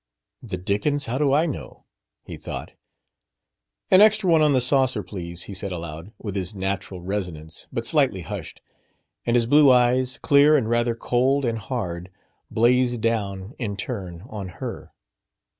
"The 0.41 0.57
dickens! 0.57 1.05
How 1.05 1.19
do 1.19 1.31
I 1.31 1.45
know?" 1.45 1.85
he 2.23 2.35
thought. 2.35 2.71
"An 3.91 4.01
extra 4.01 4.27
one 4.31 4.41
on 4.41 4.51
the 4.53 4.59
saucer, 4.59 5.03
please," 5.03 5.43
he 5.43 5.53
said 5.53 5.71
aloud, 5.71 6.11
with 6.17 6.35
his 6.35 6.55
natural 6.55 7.03
resonance 7.03 7.67
but 7.71 7.85
slightly 7.85 8.21
hushed. 8.21 8.61
And 9.27 9.35
his 9.35 9.45
blue 9.45 9.69
eyes, 9.69 10.17
clear 10.17 10.57
and 10.57 10.67
rather 10.67 10.95
cold 10.95 11.45
and 11.45 11.59
hard, 11.59 12.09
blazed 12.49 13.01
down, 13.01 13.53
in 13.59 13.77
turn, 13.77 14.23
on 14.27 14.47
her. 14.57 14.91